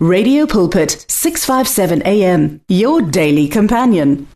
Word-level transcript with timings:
Radio 0.00 0.46
Pulpit 0.46 1.04
657 1.08 2.02
AM 2.06 2.60
your 2.68 3.02
daily 3.02 3.48
companion. 3.48 4.28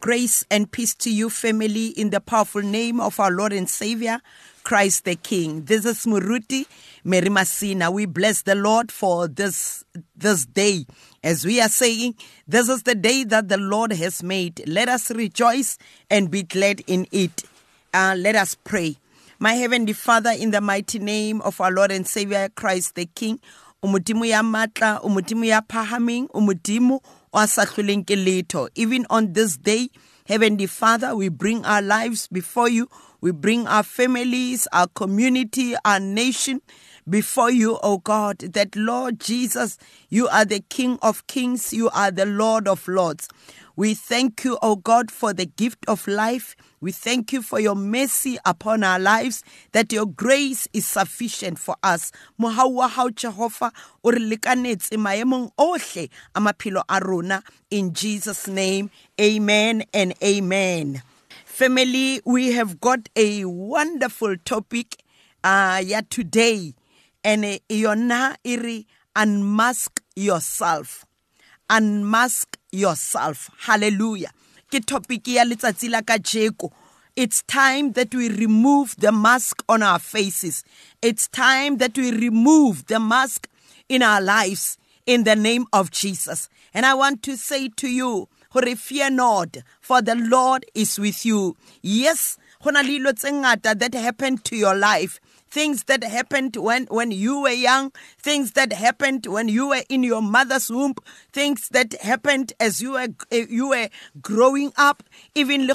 Grace 0.00 0.46
and 0.50 0.72
peace 0.72 0.94
to 0.94 1.12
you, 1.12 1.28
family, 1.28 1.88
in 1.88 2.08
the 2.08 2.22
powerful 2.22 2.62
name 2.62 2.98
of 3.00 3.20
our 3.20 3.30
Lord 3.30 3.52
and 3.52 3.68
Savior, 3.68 4.22
Christ 4.64 5.04
the 5.04 5.16
King. 5.16 5.66
This 5.66 5.84
is 5.84 6.06
Muruti 6.06 6.64
Mary 7.04 7.28
Masina. 7.28 7.92
We 7.92 8.06
bless 8.06 8.40
the 8.40 8.54
Lord 8.54 8.90
for 8.90 9.28
this, 9.28 9.84
this 10.16 10.46
day. 10.46 10.86
As 11.22 11.44
we 11.44 11.60
are 11.60 11.68
saying, 11.68 12.14
this 12.48 12.70
is 12.70 12.84
the 12.84 12.94
day 12.94 13.24
that 13.24 13.50
the 13.50 13.58
Lord 13.58 13.92
has 13.92 14.22
made. 14.22 14.66
Let 14.66 14.88
us 14.88 15.10
rejoice 15.10 15.76
and 16.08 16.30
be 16.30 16.44
glad 16.44 16.80
in 16.86 17.06
it. 17.12 17.44
Uh, 17.92 18.14
let 18.16 18.36
us 18.36 18.54
pray. 18.54 18.96
My 19.38 19.52
Heavenly 19.52 19.92
Father, 19.92 20.30
in 20.30 20.50
the 20.50 20.62
mighty 20.62 20.98
name 20.98 21.42
of 21.42 21.60
our 21.60 21.70
Lord 21.70 21.92
and 21.92 22.06
Savior, 22.06 22.48
Christ 22.54 22.94
the 22.94 23.04
King, 23.04 23.38
o 23.82 23.88
modimo 23.88 24.24
ya 24.24 24.42
matla 24.42 25.00
o 25.02 25.08
modimo 25.08 25.44
ya 25.44 25.60
phahameng 25.62 26.28
o 26.34 26.40
modimo 26.40 27.00
o 27.32 27.46
sa 27.46 27.64
ke 27.64 28.16
letho 28.16 28.68
even 28.74 29.06
on 29.10 29.32
this 29.32 29.56
day 29.56 29.88
heavenly 30.26 30.66
father 30.66 31.14
we 31.16 31.28
bring 31.28 31.64
our 31.64 31.82
lives 31.82 32.28
before 32.28 32.68
you 32.68 32.88
we 33.20 33.30
bring 33.32 33.66
our 33.66 33.82
families 33.82 34.68
our 34.72 34.86
community 34.88 35.74
our 35.84 36.00
nation 36.00 36.60
before 37.08 37.50
you, 37.50 37.78
O 37.82 37.98
God, 37.98 38.38
that 38.38 38.76
Lord 38.76 39.20
Jesus, 39.20 39.78
you 40.08 40.28
are 40.28 40.44
the 40.44 40.60
King 40.60 40.98
of 41.02 41.26
kings, 41.26 41.72
you 41.72 41.90
are 41.90 42.10
the 42.10 42.26
Lord 42.26 42.68
of 42.68 42.86
lords. 42.86 43.28
We 43.76 43.94
thank 43.94 44.44
you, 44.44 44.58
O 44.62 44.76
God, 44.76 45.10
for 45.10 45.32
the 45.32 45.46
gift 45.46 45.84
of 45.88 46.06
life. 46.06 46.56
We 46.80 46.92
thank 46.92 47.32
you 47.32 47.42
for 47.42 47.60
your 47.60 47.74
mercy 47.74 48.38
upon 48.44 48.82
our 48.82 48.98
lives, 48.98 49.42
that 49.72 49.92
your 49.92 50.06
grace 50.06 50.68
is 50.72 50.86
sufficient 50.86 51.58
for 51.58 51.76
us. 51.82 52.12
Mohau 52.40 52.72
wa 52.72 52.88
hao 52.88 53.08
Jehova 53.08 53.72
o 54.04 54.10
maemong. 54.10 55.52
In 57.70 57.92
Jesus' 57.92 58.48
name, 58.48 58.90
amen 59.20 59.84
and 59.94 60.14
amen. 60.22 61.02
Family, 61.44 62.20
we 62.24 62.52
have 62.52 62.80
got 62.80 63.08
a 63.16 63.44
wonderful 63.44 64.36
topic 64.44 65.02
uh, 65.44 65.82
yeah, 65.84 66.02
today 66.08 66.74
and 67.24 67.44
yona 67.68 68.36
iri 68.44 68.86
unmask 69.16 70.00
yourself 70.16 71.04
unmask 71.68 72.56
yourself. 72.72 73.50
Hallelujah. 73.58 74.30
Ke 74.70 74.84
topic 74.86 75.26
ya 75.28 75.44
letsatsi 75.44 75.90
la 75.90 76.02
ka 76.02 76.18
jeko 76.18 76.70
it's 77.16 77.42
time 77.42 77.92
that 77.92 78.14
we 78.14 78.28
remove 78.30 78.94
the 78.98 79.12
mask 79.12 79.62
on 79.68 79.82
our 79.82 79.98
faces. 79.98 80.64
It's 81.02 81.28
time 81.28 81.78
that 81.78 81.98
we 81.98 82.12
remove 82.12 82.86
the 82.86 83.00
mask 83.00 83.48
in 83.88 84.02
our 84.02 84.20
lives 84.20 84.78
in 85.06 85.24
the 85.24 85.36
name 85.36 85.66
of 85.72 85.90
Jesus. 85.90 86.48
And 86.72 86.86
i 86.86 86.94
want 86.94 87.22
to 87.24 87.36
say 87.36 87.68
to 87.68 87.88
you 87.88 88.28
fear 88.76 89.10
not 89.10 89.56
for 89.80 90.00
the 90.00 90.14
lord 90.14 90.64
is 90.74 90.98
with 90.98 91.26
you. 91.26 91.56
Yes 91.82 92.38
that 92.62 93.90
happened 93.94 94.44
to 94.44 94.56
your 94.56 94.74
life 94.74 95.20
things 95.50 95.84
that 95.84 96.04
happened 96.04 96.56
when, 96.56 96.86
when 96.86 97.10
you 97.10 97.42
were 97.42 97.50
young, 97.50 97.92
things 98.18 98.52
that 98.52 98.72
happened 98.72 99.26
when 99.26 99.48
you 99.48 99.68
were 99.68 99.82
in 99.88 100.02
your 100.02 100.22
mother's 100.22 100.70
womb, 100.70 100.94
things 101.32 101.68
that 101.70 102.00
happened 102.00 102.52
as 102.60 102.80
you 102.80 102.92
were, 102.92 103.08
you 103.30 103.68
were 103.70 103.88
growing 104.22 104.72
up. 104.76 105.02
Even 105.34 105.66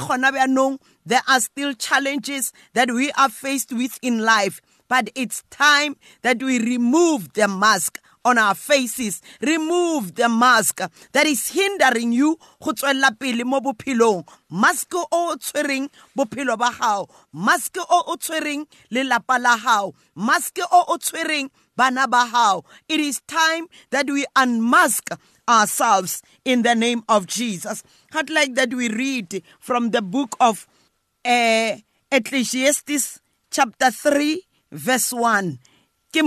there 1.06 1.22
are 1.28 1.40
still 1.40 1.74
challenges 1.74 2.54
that 2.74 2.92
we 2.92 3.12
are 3.14 3.30
faced 3.30 3.72
with 3.74 4.00
in 4.02 4.20
life. 4.20 4.62
But 4.88 5.10
it's 5.16 5.44
time 5.50 5.98
that 6.22 6.42
we 6.42 6.60
remove 6.60 7.34
the 7.34 7.48
mask 7.48 8.00
on 8.26 8.38
our 8.38 8.56
faces. 8.56 9.22
Remove 9.40 10.16
the 10.16 10.28
mask 10.28 10.82
that 11.14 11.28
is 11.28 11.48
hindering 11.50 12.12
you 12.12 12.38
go 12.62 12.72
tswella 12.72 13.18
pele 13.18 13.44
mo 13.46 13.62
bophelong. 13.62 14.28
Mask 14.50 14.94
o 14.96 15.36
tshwereng 15.38 15.90
bophelo 16.18 16.58
ba 16.58 16.72
hao. 16.72 17.08
Mask 17.32 17.78
o 17.78 18.04
o 18.08 18.16
tshwereng 18.18 18.66
lelapa 18.92 19.40
la 19.40 19.56
hao. 19.56 19.94
Mask 20.16 20.60
o 20.60 20.86
o 20.88 21.50
bana 21.78 22.08
ba. 22.08 22.62
It 22.90 23.00
is 23.00 23.22
time 23.28 23.68
that 23.92 24.10
we 24.10 24.26
unmask 24.36 25.10
ourselves 25.48 26.24
in 26.44 26.64
the 26.64 26.74
name 26.74 27.04
of 27.08 27.28
Jesus. 27.28 27.84
I'd 28.14 28.30
like 28.30 28.56
that 28.56 28.74
we 28.74 28.90
read 28.90 29.44
from 29.60 29.92
the 29.92 30.02
book 30.02 30.36
of 30.40 30.68
uh, 31.24 31.76
Ecclesiastes 32.12 33.20
chapter 33.52 33.92
3 33.92 34.42
verse 34.72 35.14
1. 35.14 35.60
Ke 36.14 36.24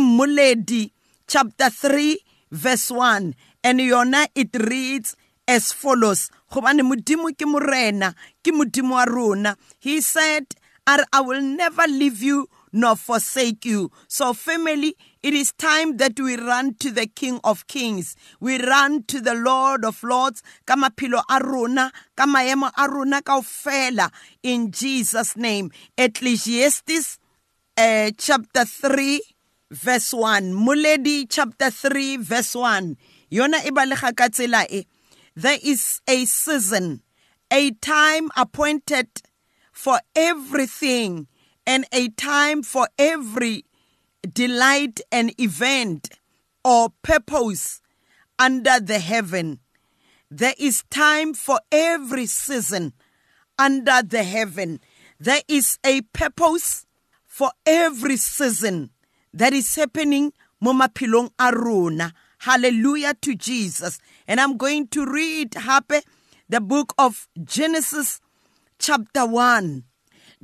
chapter 1.28 1.68
3 1.70 2.16
verse 2.50 2.90
1 2.90 3.34
and 3.62 3.80
yona 3.80 4.26
it 4.34 4.48
reads 4.56 5.14
as 5.46 5.72
follows 5.72 6.30
gobane 6.50 6.82
modimo 6.82 7.28
ke 7.36 7.44
morena 7.46 8.14
ke 8.42 8.50
modimo 8.50 8.96
wa 8.96 9.04
rona 9.04 9.56
he 9.78 10.00
said 10.00 10.46
i 10.88 11.20
will 11.20 11.42
never 11.42 11.84
leave 11.86 12.22
you 12.22 12.48
nor 12.72 12.96
forsake 12.96 13.66
you 13.68 13.92
so 14.08 14.32
family 14.32 14.96
it 15.22 15.34
is 15.34 15.52
time 15.52 15.98
that 15.98 16.18
we 16.18 16.36
run 16.36 16.74
to 16.74 16.92
the 16.92 17.06
King 17.08 17.40
of 17.42 17.66
Kings. 17.66 18.14
We 18.38 18.62
run 18.62 19.02
to 19.08 19.20
the 19.20 19.34
Lord 19.34 19.84
of 19.84 20.00
Lords. 20.04 20.44
Kama 20.64 20.90
pilo 20.90 21.20
aruna, 21.28 21.90
kama 22.16 22.38
yema 22.38 22.72
aruna 22.74 23.20
kaufela. 23.20 24.12
In 24.44 24.70
Jesus' 24.70 25.36
name. 25.36 25.72
Ecclesiastes 25.98 27.18
uh, 27.76 28.12
chapter 28.16 28.64
3 28.64 29.20
verse 29.70 30.14
1 30.14 30.52
Muledi 30.54 31.26
chapter 31.28 31.70
3 31.70 32.16
verse 32.16 32.54
1 32.54 32.96
yona 33.30 33.64
e 33.66 33.70
balega 33.70 34.14
ka 34.16 34.28
tsela 34.28 34.64
e. 34.70 34.86
There 35.36 35.58
is 35.62 36.00
a 36.08 36.24
season 36.24 37.02
a 37.50 37.70
time 37.72 38.30
appointed 38.36 39.08
for 39.72 40.00
everything 40.16 41.28
and 41.66 41.86
a 41.92 42.08
time 42.08 42.62
for 42.62 42.88
every 42.98 43.64
delight 44.32 45.00
and 45.12 45.32
event 45.40 46.10
or 46.64 46.88
purpose 47.02 47.80
under 48.38 48.80
the 48.80 48.98
heaven. 48.98 49.60
There 50.30 50.54
is 50.58 50.84
time 50.90 51.34
for 51.34 51.60
every 51.70 52.26
season 52.26 52.92
under 53.58 54.02
the 54.02 54.22
heaven. 54.22 54.80
There 55.20 55.42
is 55.48 55.78
a 55.84 56.02
purpose 56.02 56.86
for 57.26 57.50
every 57.64 58.16
season 58.16 58.90
that 59.34 59.52
is 59.52 59.74
happening 59.74 60.32
mo 60.60 60.72
maphelong 60.72 61.30
hallelujah 62.38 63.14
to 63.20 63.34
jesus. 63.34 63.98
And 64.26 64.40
i'm 64.40 64.56
going 64.56 64.88
to 64.88 65.04
read 65.04 65.54
hape 65.54 66.02
the 66.48 66.60
book 66.60 66.94
of 66.98 67.28
genesis 67.44 68.20
chapter 68.78 69.26
1 69.26 69.84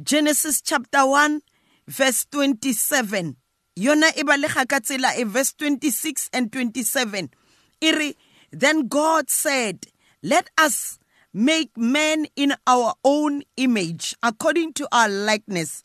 genesis 0.02 0.60
chapter 0.60 1.06
1 1.06 1.40
verse 1.86 2.26
27 2.30 3.36
yona 3.76 4.10
e 4.16 4.22
e 5.20 5.24
verse 5.24 5.52
26 5.54 6.30
and 6.32 6.52
27 6.52 7.30
iri 7.80 8.16
then 8.50 8.88
god 8.88 9.30
said 9.30 9.86
let 10.22 10.50
us 10.58 10.98
make 11.32 11.70
man 11.76 12.26
in 12.36 12.54
our 12.66 12.94
own 13.04 13.42
image 13.56 14.14
according 14.22 14.72
to 14.72 14.86
our 14.92 15.08
likeness 15.08 15.84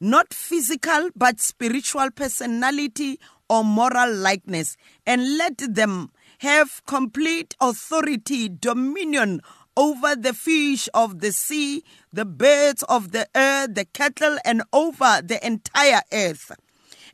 not 0.00 0.32
physical 0.32 1.10
but 1.14 1.38
spiritual 1.40 2.10
personality 2.10 3.20
or 3.48 3.64
moral 3.64 4.14
likeness, 4.14 4.76
and 5.06 5.36
let 5.36 5.58
them 5.58 6.10
have 6.38 6.82
complete 6.86 7.54
authority, 7.60 8.48
dominion 8.48 9.40
over 9.76 10.16
the 10.16 10.32
fish 10.32 10.88
of 10.94 11.20
the 11.20 11.32
sea, 11.32 11.84
the 12.12 12.24
birds 12.24 12.82
of 12.84 13.12
the 13.12 13.28
earth, 13.34 13.74
the 13.74 13.84
cattle, 13.84 14.38
and 14.44 14.62
over 14.72 15.20
the 15.22 15.44
entire 15.46 16.00
earth 16.12 16.52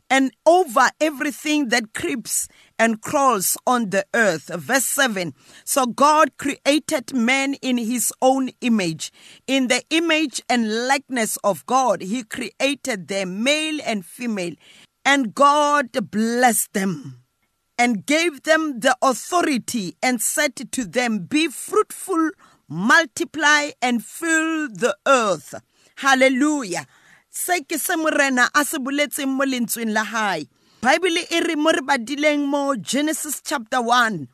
and 0.09 0.31
over 0.45 0.89
everything 1.01 1.69
that 1.69 1.93
creeps 1.93 2.47
and 2.79 3.01
crawls 3.01 3.57
on 3.65 3.89
the 3.89 4.05
earth. 4.13 4.49
Verse 4.53 4.85
7 4.85 5.33
So 5.65 5.85
God 5.85 6.37
created 6.37 7.13
man 7.13 7.55
in 7.55 7.77
his 7.77 8.13
own 8.21 8.49
image. 8.61 9.11
In 9.47 9.67
the 9.67 9.83
image 9.89 10.41
and 10.49 10.87
likeness 10.87 11.37
of 11.43 11.65
God, 11.65 12.01
he 12.01 12.23
created 12.23 13.07
them, 13.07 13.43
male 13.43 13.79
and 13.85 14.05
female. 14.05 14.53
And 15.03 15.33
God 15.33 15.89
blessed 16.11 16.73
them 16.73 17.23
and 17.77 18.05
gave 18.05 18.43
them 18.43 18.79
the 18.79 18.97
authority 19.01 19.95
and 20.01 20.21
said 20.21 20.55
to 20.55 20.85
them, 20.85 21.19
Be 21.19 21.47
fruitful, 21.47 22.31
multiply, 22.67 23.71
and 23.81 24.03
fill 24.03 24.67
the 24.67 24.95
earth. 25.05 25.55
Hallelujah. 25.97 26.85
Se 27.37 27.61
ke 27.69 27.77
se 27.77 27.95
morena 27.95 28.49
a 28.53 28.65
se 28.65 28.77
boletseng 28.81 29.29
mo 29.37 29.45
lentsweng 29.45 29.93
la 29.93 30.03
hae. 30.03 30.47
Bible 30.81 31.21
e 31.29 31.39
re 31.45 31.55
mo 31.55 31.69
re 31.71 31.81
badileng 31.85 32.47
mo 32.49 32.75
genesis 32.75 33.41
chapter 33.45 33.81
1 33.81 34.27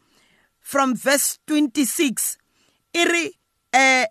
from 0.60 0.96
verse 0.96 1.38
26 1.48 2.38
e 2.96 3.04
re 3.12 3.24
uh, 3.74 4.06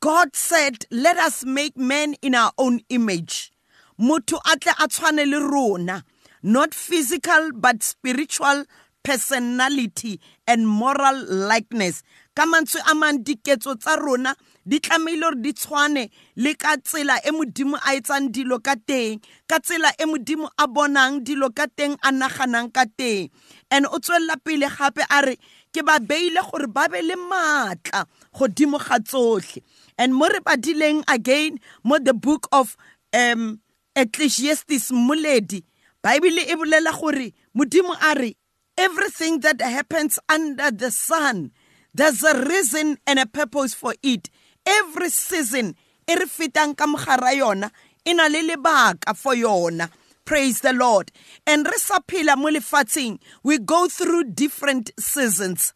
god 0.00 0.34
said 0.34 0.84
let 0.90 1.16
us 1.18 1.44
make 1.44 1.76
man 1.76 2.14
in 2.20 2.34
our 2.34 2.50
own 2.58 2.80
image. 2.88 3.52
Motho 3.98 4.40
a 4.52 4.58
tle 4.58 4.74
a 4.78 4.88
tshwane 4.88 5.24
le 5.30 5.38
rona 5.38 6.02
not 6.42 6.74
physical 6.74 7.50
but 7.54 7.82
spiritual 7.82 8.64
personality 9.04 10.20
and 10.48 10.66
moral 10.66 11.14
likeness. 11.26 12.02
Ka 12.34 12.42
mantswe 12.46 12.80
a 12.90 12.94
mang 12.94 13.22
diketso 13.22 13.78
tsa 13.78 13.96
rona 14.02 14.34
di 14.66 14.80
tlamehile 14.80 15.20
gore 15.20 15.42
di 15.42 15.52
tshwane 15.52 16.10
le 16.36 16.54
ka 16.54 16.76
tsela 16.76 17.16
e 17.24 17.30
modimo 17.30 17.76
a 17.76 17.94
etsang 17.98 18.30
dilo 18.34 18.58
ka 18.58 18.74
teng 18.86 19.20
ka 19.48 19.58
tsela 19.58 19.90
e 19.98 20.04
modimo 20.06 20.48
a 20.58 20.66
bonang 20.66 21.22
dilo 21.26 21.50
ka 21.50 21.66
teng 21.76 21.96
a 22.02 22.10
naganang 22.12 22.70
ka 22.72 22.84
teng. 22.98 23.30
And 23.70 23.86
o 23.86 23.98
tswelela 23.98 24.36
pele 24.44 24.68
gape 24.68 25.02
a 25.10 25.18
re 25.26 25.36
ke 25.72 25.82
ba 25.82 25.98
beile 25.98 26.40
gore 26.50 26.66
ba 26.66 26.88
be 26.88 27.02
le 27.02 27.16
maatla 27.16 28.06
godimo 28.34 28.78
ga 28.78 28.98
tsotlhe. 28.98 29.62
And 29.98 30.14
mo 30.14 30.26
re 30.26 30.40
badileng 30.40 31.02
again 31.08 31.58
mo 31.84 31.98
the 31.98 32.14
book 32.14 32.48
of 32.52 32.76
um 33.12 33.60
ecclesiastes 33.96 34.90
moledi 34.90 35.62
baebile 36.02 36.42
e 36.48 36.54
bolela 36.56 36.92
gore 36.92 37.32
modimo 37.54 37.94
a 38.00 38.14
re 38.14 38.36
everything 38.76 39.40
that 39.40 39.60
happens 39.60 40.18
under 40.28 40.70
the 40.70 40.90
sun 40.90 41.52
there's 41.94 42.22
a 42.22 42.34
reason 42.48 42.96
and 43.06 43.18
a 43.18 43.26
purpose 43.26 43.74
for 43.74 43.94
it 44.02 44.30
every 44.66 45.10
season 45.10 45.74
e 46.08 46.14
re 46.14 46.26
fetang 46.26 46.76
ka 46.76 46.86
mogara 46.86 47.32
yona 47.34 47.70
e 48.04 48.12
na 48.14 48.26
le 48.26 48.42
lebaka 48.42 49.16
for 49.16 49.34
yona. 49.34 49.88
Praise 50.24 50.60
the 50.60 50.72
lord. 50.72 51.10
And 51.46 51.66
re 51.66 51.76
sa 51.76 51.98
phela 52.00 52.36
mo 52.36 52.48
lefatsheng 52.48 53.18
we 53.42 53.58
go 53.58 53.88
through 53.88 54.24
different 54.34 54.90
seasons. 54.98 55.72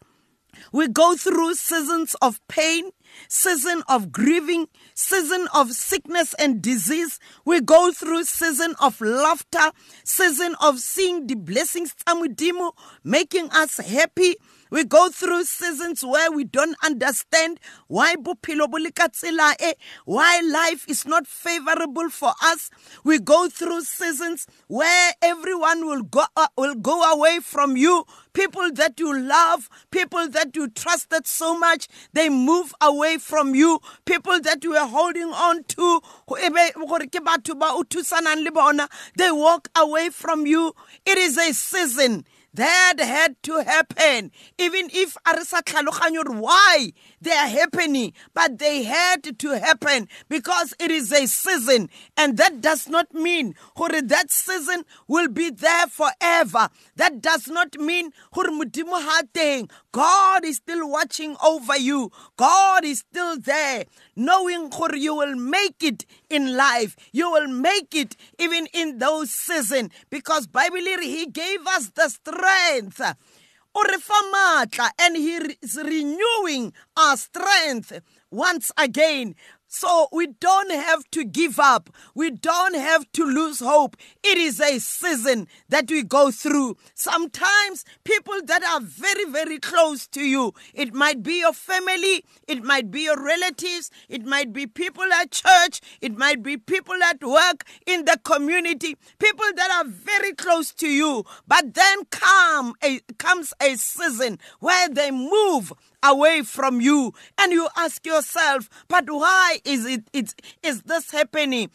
We 0.71 0.87
go 0.87 1.15
through 1.15 1.53
seasons 1.55 2.15
of 2.21 2.39
pain 2.47 2.89
season 3.29 3.83
of 3.87 4.11
grieving 4.11 4.67
season 4.93 5.47
of 5.53 5.71
sickness 5.71 6.33
and 6.35 6.61
disease. 6.61 7.19
We 7.45 7.61
go 7.61 7.91
through 7.91 8.23
season 8.25 8.75
of 8.81 8.99
laughter 9.01 9.71
season 10.03 10.55
of 10.61 10.79
seeing 10.79 11.27
the 11.27 11.35
blessings 11.35 11.93
tsa 11.93 12.15
modimo 12.15 12.71
making 13.03 13.49
us 13.51 13.77
happy 13.77 14.35
we 14.69 14.83
go 14.83 15.09
through 15.09 15.43
seasons 15.45 16.03
where 16.03 16.31
we 16.31 16.43
don't 16.43 16.75
understand 16.83 17.59
why 17.87 18.15
why 20.05 20.41
life 20.41 20.85
is 20.89 21.05
not 21.05 21.27
favorable 21.27 22.09
for 22.09 22.33
us. 22.43 22.69
We 23.03 23.19
go 23.19 23.49
through 23.49 23.81
seasons 23.81 24.47
where 24.67 25.13
everyone 25.21 25.85
will 25.85 26.03
go 26.03 26.23
uh, 26.35 26.47
will 26.57 26.75
go 26.75 27.03
away 27.13 27.39
from 27.39 27.77
you. 27.77 28.05
People 28.33 28.71
that 28.73 28.99
you 28.99 29.17
love, 29.17 29.69
people 29.91 30.27
that 30.29 30.55
you 30.55 30.69
trusted 30.69 31.25
so 31.25 31.57
much, 31.57 31.87
they 32.13 32.29
move 32.29 32.73
away 32.81 33.17
from 33.17 33.55
you. 33.55 33.79
People 34.05 34.39
that 34.41 34.63
you 34.63 34.71
were 34.71 34.85
holding 34.85 35.29
on 35.33 35.63
to, 35.63 36.01
they 39.17 39.31
walk 39.31 39.69
away 39.75 40.09
from 40.09 40.45
you. 40.45 40.73
It 41.05 41.17
is 41.17 41.37
a 41.37 41.53
season 41.53 42.25
that 42.57 42.95
had 42.99 43.41
to 43.43 43.63
happen. 43.63 44.31
Even 44.57 44.89
if 44.91 45.15
a 45.25 46.31
why 46.41 46.91
they 47.21 47.31
are 47.31 47.47
happening 47.47 48.13
but 48.33 48.57
they 48.57 48.83
had 48.83 49.37
to 49.37 49.49
happen 49.59 50.07
because 50.27 50.73
it 50.79 50.89
is 50.89 51.11
a 51.11 51.27
season. 51.27 51.89
And 52.17 52.37
that 52.37 52.61
does 52.61 52.89
not 52.89 53.13
mean 53.13 53.53
gore 53.75 54.01
that 54.01 54.31
season 54.31 54.83
will 55.07 55.27
be 55.27 55.51
there 55.51 55.87
forever. 55.87 56.69
That 56.95 57.21
does 57.21 57.47
not 57.47 57.75
mean 57.75 58.11
gore 58.33 58.49
god 59.91 60.45
is 60.45 60.57
still 60.57 60.89
watching 60.89 61.35
over 61.43 61.77
you. 61.77 62.11
God 62.37 62.83
is 62.85 62.99
still 62.99 63.37
there 63.39 63.85
knowing 64.15 64.69
gore 64.69 64.95
you 64.95 65.15
will 65.15 65.35
make 65.35 65.83
it 65.83 66.05
in 66.29 66.55
life. 66.55 66.95
You 67.11 67.31
will 67.31 67.47
make 67.47 67.95
it 67.95 68.15
even 68.39 68.67
in 68.73 68.97
those 68.99 69.31
season 69.31 69.91
because 70.09 70.47
bible 70.47 70.77
he 71.01 71.25
gave 71.27 71.65
us 71.67 71.89
the 71.95 72.09
strength. 72.09 73.01
And 74.99 75.15
he 75.15 75.35
is 75.61 75.79
renewing 75.83 76.73
our 76.97 77.15
strength 77.15 78.01
once 78.31 78.71
again 78.77 79.35
so 79.67 80.07
we 80.11 80.27
don't 80.27 80.71
have 80.71 81.09
to 81.11 81.23
give 81.23 81.59
up. 81.59 81.89
We 82.15 82.31
don't 82.31 82.75
have 82.75 83.11
to 83.13 83.25
lose 83.25 83.59
hope. 83.59 83.97
It 84.23 84.37
is 84.37 84.59
a 84.59 84.79
season 84.79 85.47
that 85.69 85.89
we 85.89 86.03
go 86.03 86.31
through. 86.31 86.77
Sometimes 86.95 87.85
people 88.03 88.39
that 88.45 88.63
are 88.63 88.81
very, 88.81 89.25
very 89.25 89.59
close 89.59 90.07
to 90.07 90.21
you, 90.21 90.53
it 90.73 90.93
might 90.93 91.21
be 91.23 91.39
your 91.39 91.53
family, 91.53 92.23
it 92.47 92.63
might 92.63 92.91
be 92.91 93.01
your 93.01 93.21
relatives, 93.21 93.91
it 94.09 94.25
might 94.25 94.53
be 94.53 94.67
people 94.67 95.11
at 95.13 95.31
church, 95.31 95.81
it 96.01 96.17
might 96.17 96.41
be 96.41 96.57
people 96.57 97.01
at 97.03 97.23
work, 97.23 97.65
in 97.85 98.05
the 98.05 98.19
community, 98.23 98.95
people 99.19 99.45
that 99.55 99.71
are 99.71 99.89
very 99.89 100.33
close 100.33 100.73
to 100.73 100.87
you. 100.87 101.25
But 101.47 101.73
then 101.73 102.05
come 102.09 102.73
a, 102.83 102.99
comes 103.17 103.53
a 103.61 103.75
season 103.75 104.39
where 104.59 104.89
they 104.89 105.11
move 105.11 105.73
away 106.03 106.41
from 106.43 106.81
you. 106.81 107.13
And 107.37 107.51
you 107.51 107.67
ask 107.75 108.05
yourself 108.05 108.69
but 108.87 109.05
why 109.09 109.59
is 109.65 109.85
it 109.85 110.09
it 110.13 110.33
is 110.63 110.81
this 110.83 111.11
happening? 111.11 111.69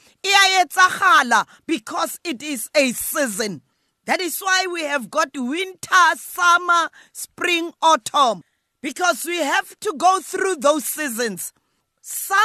Because 1.66 2.20
it 2.24 2.42
is 2.42 2.68
a 2.74 2.92
season. 2.92 3.62
That 4.04 4.20
is 4.20 4.40
why 4.40 4.66
we 4.70 4.82
have 4.82 5.10
got 5.10 5.30
winter 5.34 6.16
summer 6.16 6.88
spring 7.12 7.72
autumn. 7.80 8.42
Because 8.80 9.24
we 9.24 9.36
have 9.38 9.78
to 9.80 9.94
go 9.96 10.20
through 10.20 10.56
those 10.56 10.84
seasons. 10.84 11.52
Summer 12.00 12.40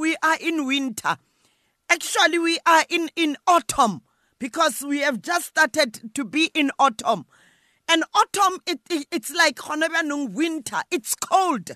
we 0.00 0.16
are 0.22 0.36
in 0.40 0.66
winter. 0.66 1.16
Actually 1.88 2.38
we 2.38 2.58
are 2.66 2.84
in 2.88 3.10
in 3.16 3.36
autumn. 3.46 4.02
Because 4.38 4.82
we 4.82 5.00
have 5.00 5.20
just 5.20 5.46
started 5.48 6.14
to 6.14 6.24
be 6.24 6.50
in 6.54 6.70
autumn 6.78 7.26
and 7.90 8.04
autumn, 8.14 8.60
it, 8.68 8.78
it, 8.88 9.06
it's 9.10 9.34
like 9.34 9.58
winter. 9.68 10.82
It's 10.92 11.16
cold. 11.16 11.72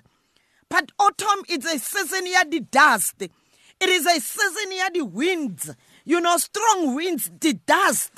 But 0.69 0.93
autumn 0.97 1.43
is 1.49 1.65
a 1.65 1.77
season 1.77 2.23
where 2.23 2.45
the 2.45 2.61
dust. 2.61 3.21
It 3.21 3.89
is 3.89 4.05
a 4.05 4.21
season 4.21 4.69
where 4.69 4.89
the 4.91 5.01
winds. 5.01 5.75
You 6.05 6.21
know, 6.21 6.37
strong 6.37 6.95
winds, 6.95 7.29
the 7.41 7.53
dust. 7.53 8.17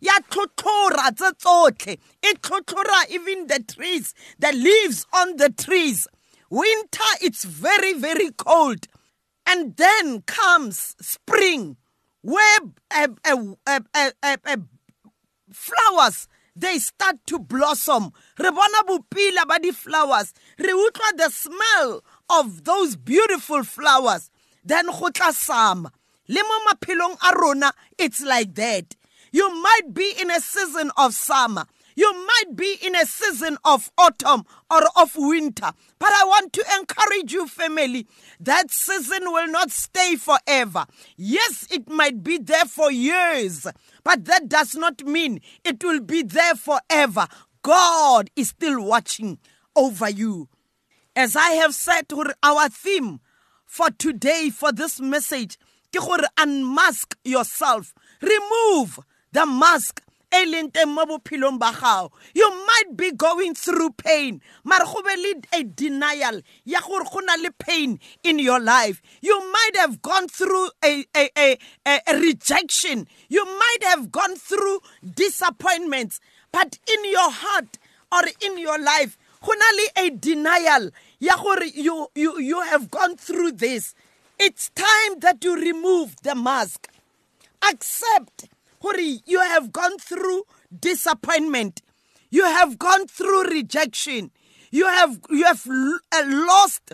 ya 0.00 0.12
tlhotlhora 0.30 1.10
tse 1.16 1.30
tsotlhe 1.42 1.94
e 2.22 2.34
tlhotlhora 2.34 3.10
even 3.10 3.48
the 3.48 3.58
trees 3.72 4.14
the 4.38 4.52
leaves 4.52 5.04
on 5.12 5.34
the 5.38 5.48
trees 5.50 6.06
winter 6.50 7.10
it's 7.20 7.42
very 7.42 7.94
very 7.94 8.30
cold 8.30 8.86
and 9.44 9.74
then 9.76 10.22
comes 10.22 10.94
spring 11.00 11.76
where 12.22 12.60
uh, 12.92 13.08
uh, 13.24 13.80
uh, 14.22 14.56
flowers 15.52 16.28
they 16.60 16.78
start 16.78 17.16
to 17.26 17.38
blossom. 17.38 18.12
Re 18.38 18.50
bona 18.50 18.84
di-flowers. 19.58 20.32
Re 20.58 20.72
the 21.16 21.30
smell 21.30 22.02
of 22.28 22.64
those 22.64 22.96
beautiful 22.96 23.64
flowers. 23.64 24.30
Then 24.64 24.86
go 24.86 25.10
it's 27.96 28.22
like 28.22 28.54
that. 28.56 28.96
You 29.32 29.62
might 29.62 29.94
be 29.94 30.12
in 30.20 30.30
a 30.30 30.40
season 30.40 30.90
of 30.96 31.14
summer 31.14 31.66
you 31.98 32.12
might 32.14 32.54
be 32.54 32.76
in 32.80 32.94
a 32.94 33.04
season 33.04 33.58
of 33.64 33.90
autumn 33.98 34.44
or 34.70 34.82
of 34.94 35.16
winter. 35.16 35.72
But 35.98 36.10
I 36.12 36.24
want 36.26 36.52
to 36.52 36.64
encourage 36.78 37.32
you, 37.32 37.48
family, 37.48 38.06
that 38.38 38.70
season 38.70 39.32
will 39.32 39.48
not 39.48 39.72
stay 39.72 40.14
forever. 40.14 40.86
Yes, 41.16 41.66
it 41.72 41.90
might 41.90 42.22
be 42.22 42.38
there 42.38 42.66
for 42.66 42.92
years, 42.92 43.66
but 44.04 44.26
that 44.26 44.48
does 44.48 44.76
not 44.76 45.04
mean 45.06 45.40
it 45.64 45.82
will 45.82 45.98
be 45.98 46.22
there 46.22 46.54
forever. 46.54 47.26
God 47.62 48.30
is 48.36 48.50
still 48.50 48.80
watching 48.80 49.40
over 49.74 50.08
you. 50.08 50.48
As 51.16 51.34
I 51.34 51.50
have 51.54 51.74
said, 51.74 52.04
our 52.44 52.68
theme 52.68 53.18
for 53.66 53.90
today, 53.90 54.50
for 54.50 54.70
this 54.70 55.00
message, 55.00 55.58
unmask 56.38 57.16
yourself. 57.24 57.92
Remove 58.22 59.00
the 59.32 59.46
mask 59.46 60.00
you 62.34 62.50
might 62.66 62.96
be 62.96 63.12
going 63.12 63.54
through 63.54 63.90
pain. 63.92 64.40
Mara 64.64 64.84
go 64.84 65.02
be 65.02 65.16
le 65.16 65.34
a 65.60 65.64
denial 65.64 66.40
ya 66.64 66.80
gore 66.80 67.04
go 67.10 67.18
na 67.20 67.34
le 67.42 67.50
pain 67.52 67.98
in 68.22 68.38
your 68.38 68.60
life. 68.60 69.00
You 69.22 69.40
might 69.52 69.76
have 69.76 70.02
gone 70.02 70.28
through 70.28 70.70
a, 70.84 71.04
a, 71.16 71.30
a, 71.36 71.58
a 71.86 72.18
rejection. 72.18 73.06
You 73.28 73.44
might 73.44 73.78
have 73.84 74.10
gone 74.12 74.36
through 74.36 74.80
disappointments. 75.14 76.20
But 76.52 76.78
in 76.90 77.04
your 77.10 77.30
heart 77.30 77.78
or 78.12 78.22
in 78.40 78.58
your 78.58 78.78
life 78.78 79.16
go 79.44 79.52
na 79.52 80.02
a 80.04 80.10
denial 80.10 80.90
ya 81.20 81.36
gore 81.36 81.64
you, 81.64 82.08
you, 82.14 82.38
you 82.38 82.60
have 82.62 82.90
gone 82.90 83.16
through 83.16 83.52
this. 83.52 83.94
It's 84.38 84.70
time 84.70 85.18
that 85.20 85.42
you 85.42 85.56
remove 85.56 86.14
the 86.22 86.34
mask. 86.34 86.88
Accept 87.68 88.48
Hori, 88.80 89.20
you 89.26 89.40
have 89.40 89.72
gone 89.72 89.98
through 89.98 90.42
disappointment. 90.78 91.82
You 92.30 92.44
have 92.44 92.78
gone 92.78 93.06
through 93.06 93.50
rejection. 93.50 94.30
You 94.70 94.86
have 94.86 95.18
you 95.30 95.44
have 95.44 95.66
uh, 95.66 96.24
lost 96.26 96.92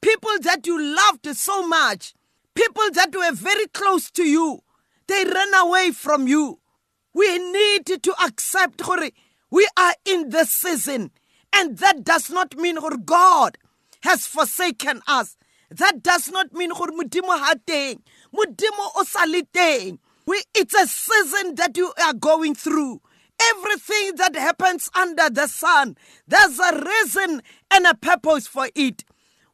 people 0.00 0.30
that 0.42 0.66
you 0.66 0.80
loved 0.80 1.26
so 1.36 1.66
much. 1.66 2.14
People 2.54 2.84
that 2.92 3.14
were 3.14 3.32
very 3.34 3.66
close 3.68 4.10
to 4.12 4.24
you. 4.24 4.62
They 5.08 5.24
ran 5.24 5.54
away 5.54 5.90
from 5.90 6.26
you. 6.26 6.60
We 7.12 7.38
need 7.38 7.86
to 7.86 8.14
accept 8.24 8.80
hori 8.82 9.12
we 9.50 9.66
are 9.76 9.94
in 10.04 10.30
this 10.30 10.50
season 10.50 11.10
and 11.52 11.78
that 11.78 12.04
does 12.04 12.30
not 12.30 12.56
mean 12.56 12.74
that 12.76 13.06
god 13.06 13.56
has 14.02 14.26
forsaken 14.26 15.00
us 15.06 15.36
that 15.70 16.02
does 16.02 16.30
not 16.30 16.52
mean 16.52 16.70
gore 16.70 16.88
modimo 16.98 17.38
ha 17.38 17.54
teng 17.66 18.02
modimo 18.34 18.90
o 18.96 19.04
sa 19.04 19.24
le 19.24 19.42
teng 19.42 19.98
we 20.26 20.42
it's 20.54 20.74
a 20.74 20.86
season 20.86 21.54
that 21.54 21.76
you 21.76 21.92
are 22.02 22.12
going 22.12 22.54
through. 22.54 23.00
Everything 23.40 24.16
that 24.16 24.34
happens 24.34 24.90
under 24.94 25.30
the 25.30 25.46
sun 25.46 25.96
there's 26.26 26.58
a 26.58 26.84
reason 26.84 27.42
and 27.70 27.86
a 27.86 27.94
purpose 27.94 28.46
for 28.46 28.68
it. 28.74 29.04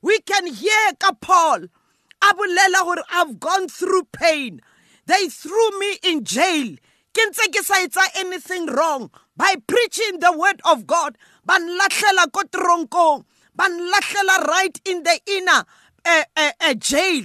We 0.00 0.20
can 0.20 0.46
hear 0.46 0.92
paul 1.20 1.64
a 1.64 2.34
bolela 2.34 2.84
gore 2.84 3.04
i've 3.10 3.38
gone 3.38 3.68
through 3.68 4.04
pain. 4.12 4.60
They 5.06 5.28
threw 5.28 5.78
me 5.78 5.98
in 6.02 6.24
jail. 6.24 6.76
Ke 7.12 7.20
ntse 7.28 7.52
ke 7.52 8.16
anything 8.16 8.66
wrong. 8.66 9.10
By 9.36 9.56
preaching 9.66 10.20
the 10.20 10.32
word 10.36 10.60
of 10.64 10.86
god 10.86 11.18
ba 11.44 11.54
nlatlhela 11.58 12.32
ko 12.32 12.42
tronkong 12.50 13.24
ba 13.54 13.64
nlatlhela 13.64 14.46
right 14.48 14.80
in 14.86 15.02
the 15.02 15.20
inner 15.26 15.64
uh, 16.06 16.24
uh, 16.36 16.52
uh, 16.60 16.74
jail. 16.74 17.24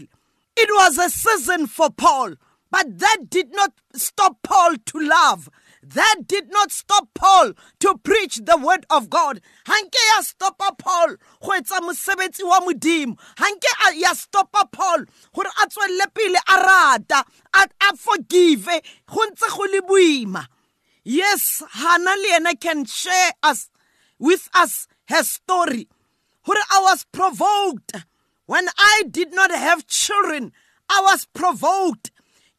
It 0.58 0.70
was 0.72 0.98
a 0.98 1.10
season 1.10 1.68
for 1.68 1.90
paul 1.92 2.34
but 2.72 3.00
that 3.00 3.30
did 3.30 3.54
not 3.54 3.74
stop 3.94 4.38
paul 4.44 4.76
to 4.86 5.00
love 5.00 5.50
that 5.94 6.28
did 6.28 6.52
not 6.52 6.72
stop 6.72 7.08
Paul 7.14 7.54
to 7.80 7.98
preach 8.04 8.38
the 8.38 8.58
word 8.58 8.86
of 8.90 9.10
God. 9.10 9.42
Hanke 9.66 9.96
ya 10.16 10.22
stopa 10.22 10.78
Paul 10.78 11.16
go 11.42 11.52
etsa 11.52 11.80
mosebetsi 11.80 12.44
wa 12.44 12.60
modimo. 12.60 13.18
Hanke 13.38 14.00
ya 14.00 14.14
stopa 14.14 14.70
Paul 14.72 15.06
gore 15.34 15.50
a 15.64 15.68
tswelle 15.68 16.14
pele 16.14 16.40
a 16.48 16.58
rata, 16.58 17.24
a 17.54 17.96
forgive 17.96 18.66
go 19.08 19.26
ntse 19.30 19.48
go 19.50 19.64
le 19.64 19.82
boima. 19.82 20.48
Yes, 21.04 21.64
Hannah 21.72 22.16
le 22.18 22.36
ena 22.36 22.56
can 22.56 22.86
share 22.86 23.32
us 23.44 23.70
with 24.20 24.50
us 24.54 24.88
her 25.08 25.24
story. 25.24 25.88
Gore 26.46 26.56
I 26.72 26.82
was 26.82 27.06
provoked 27.12 27.94
when 28.46 28.68
I 28.78 29.04
did 29.10 29.34
not 29.34 29.52
have 29.52 29.88
children. 29.88 30.52
I 30.90 31.02
was 31.04 31.26
provoked. 31.34 32.12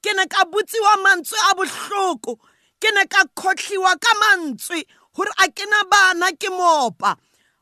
Ke 0.09 0.15
ne 0.17 0.25
ka 0.25 0.45
butsiwa 0.49 0.93
mantswe 1.05 1.37
a 1.51 1.55
bohloko. 1.55 2.39
Ke 2.81 2.89
ne 2.97 3.05
ka 3.13 3.27
khotlhiwa 3.37 3.93
ka 4.01 4.13
mantswe 4.23 4.81
gore 5.13 5.29
a 5.37 5.49
ke 5.53 5.67
na 5.69 5.83
bana 5.85 6.33
ke 6.33 6.49
mopa. 6.49 7.13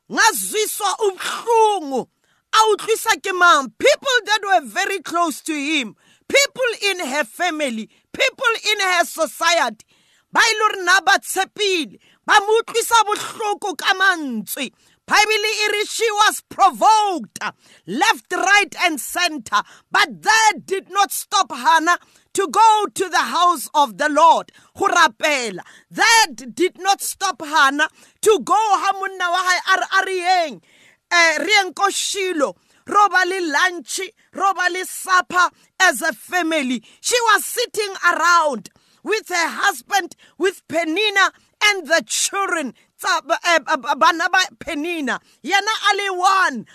Ngazwiswa 0.09 0.95
ubuhlungu. 1.07 2.07
Awutlwisa 2.55 3.19
ke 3.21 3.33
mang? 3.35 3.67
People 3.77 4.17
that 4.27 4.39
were 4.47 4.65
very 4.65 4.99
close 4.99 5.41
to 5.41 5.51
him. 5.51 5.97
People 6.29 6.71
in 6.89 7.05
her 7.05 7.25
family. 7.25 7.89
People 8.13 8.53
in 8.71 8.79
her 8.79 9.03
society. 9.03 9.85
Ba 10.31 10.39
ile 10.39 10.59
gore 10.59 10.85
na 10.85 11.01
ba 11.01 11.19
tshepile. 11.19 11.99
Ba 12.25 12.39
mo 12.39 12.61
utlwisa 12.63 12.95
bohloko 13.03 13.75
ka 13.75 13.91
mantswe. 13.93 14.71
Bible 15.07 15.85
she 15.87 16.11
was 16.11 16.43
provoked 16.49 17.39
left, 17.85 18.33
right, 18.33 18.75
and 18.83 18.99
center, 18.99 19.61
but 19.89 20.21
that 20.21 20.53
did 20.65 20.89
not 20.89 21.13
stop 21.13 21.49
Hannah 21.49 21.97
to 22.33 22.45
go 22.49 22.85
to 22.93 23.07
the 23.07 23.17
house 23.17 23.69
of 23.73 23.97
the 23.97 24.09
Lord. 24.09 24.51
Hurapela. 24.75 25.61
That 25.89 26.53
did 26.53 26.77
not 26.79 27.01
stop 27.01 27.41
Hannah 27.41 27.87
to 28.21 28.39
go 28.43 28.53
hamunna 28.53 29.31
wa 29.31 29.43
hae 29.47 29.59
ar 29.71 30.03
arieng. 30.03 30.61
Eh 31.09 31.71
ko 31.73 31.87
Shilo. 31.87 32.57
Roba 32.85 33.23
le 33.25 33.49
lunch, 33.49 34.01
roba 34.33 34.69
le 34.71 34.85
supper 34.85 35.49
as 35.79 36.01
a 36.01 36.11
family. 36.11 36.83
She 36.99 37.15
was 37.31 37.45
sitting 37.45 37.93
around 38.13 38.69
with 39.03 39.29
her 39.29 39.47
husband, 39.47 40.17
with 40.37 40.67
Penina 40.67 41.31
and 41.63 41.87
the 41.87 42.03
children 42.05 42.73
Eh, 43.03 43.59
bana 43.97 44.27
ba 44.29 44.39
penina 44.57 45.19
yena 45.43 45.73
a 45.89 45.95
le 45.95 46.17
one 46.17 46.65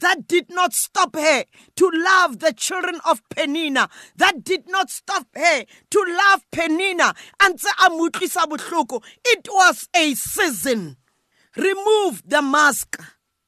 that 0.00 0.28
did 0.28 0.50
not 0.50 0.74
stop 0.74 1.16
her 1.16 1.44
to 1.76 1.90
love 1.92 2.38
the 2.38 2.52
children 2.52 3.00
of 3.04 3.20
Penina. 3.30 3.88
That 4.16 4.44
did 4.44 4.68
not 4.68 4.90
stop 4.90 5.26
her 5.34 5.64
to 5.90 6.04
love 6.06 6.44
Penina. 6.52 7.16
And 7.40 7.60
It 9.24 9.48
was 9.50 9.88
a 9.96 10.14
season. 10.14 10.96
Remove 11.56 12.22
the 12.24 12.42
mask 12.42 13.00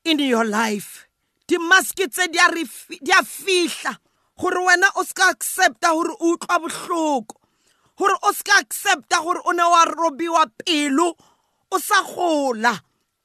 in 0.05 0.19
your 0.19 0.45
life. 0.45 1.07
The 1.47 1.59
mask 1.59 1.97
tse 1.97 2.27
di 2.29 2.39
a 2.39 3.23
fihla 3.23 3.97
gore 4.39 4.61
wena 4.67 4.89
o 4.97 5.03
ska 5.05 5.33
accepta 5.33 5.93
gore 5.93 6.17
o 6.21 6.37
utlwa 6.37 7.40
gore 8.01 8.17
o 8.23 8.33
ska 8.33 8.53
accepta 8.63 9.21
gore 9.23 9.41
o 9.45 9.53
ne 9.53 9.63
wa 9.63 9.85
robiwa 9.85 10.47
pelo 10.65 11.13
o 11.71 11.79
sa 11.79 12.03
gola. 12.03 12.73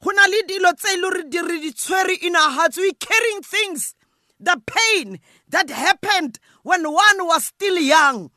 Go 0.03 0.11
na 0.11 0.27
le 0.27 0.43
dilo 0.43 0.71
tse 0.75 0.93
e 0.93 0.97
le 0.97 1.09
gore 1.09 1.23
di 1.29 1.39
re 1.39 1.57
di 1.63 2.27
in 2.27 2.35
our 2.35 2.51
hearts 2.51 2.77
we 2.77 2.91
carrying 2.93 3.41
things 3.41 3.95
the 4.39 4.59
pain 4.67 5.19
that 5.47 5.69
happened 5.69 6.39
when 6.63 6.83
one 6.83 7.19
was 7.25 7.45
still 7.45 7.79
young 7.79 8.29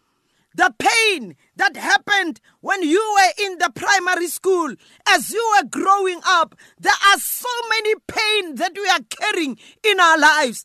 the 0.54 0.72
pain 0.78 1.34
that 1.56 1.76
happened 1.76 2.40
when 2.60 2.82
you 2.82 3.02
were 3.16 3.44
in 3.44 3.58
the 3.58 3.70
primary 3.74 4.28
school 4.28 4.72
as 5.08 5.32
you 5.32 5.54
were 5.56 5.68
growing 5.68 6.20
up 6.24 6.54
there 6.78 7.00
are 7.10 7.18
so 7.18 7.48
many 7.68 7.94
pain 8.06 8.54
that 8.54 8.72
we 8.76 8.88
are 8.88 9.04
carrying 9.10 9.58
in 9.82 9.98
our 9.98 10.18
lives 10.18 10.64